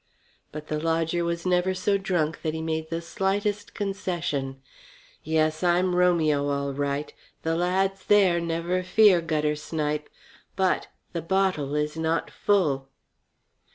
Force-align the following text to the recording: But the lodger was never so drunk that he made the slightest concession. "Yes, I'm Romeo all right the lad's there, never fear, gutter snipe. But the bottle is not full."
But 0.51 0.65
the 0.65 0.79
lodger 0.79 1.23
was 1.23 1.45
never 1.45 1.75
so 1.75 1.95
drunk 1.99 2.41
that 2.41 2.55
he 2.55 2.61
made 2.63 2.89
the 2.89 3.03
slightest 3.03 3.75
concession. 3.75 4.59
"Yes, 5.23 5.61
I'm 5.61 5.93
Romeo 5.95 6.49
all 6.49 6.73
right 6.73 7.13
the 7.43 7.55
lad's 7.55 8.03
there, 8.05 8.39
never 8.41 8.81
fear, 8.81 9.21
gutter 9.21 9.55
snipe. 9.55 10.09
But 10.55 10.87
the 11.13 11.21
bottle 11.21 11.75
is 11.75 11.97
not 11.97 12.31
full." 12.31 12.89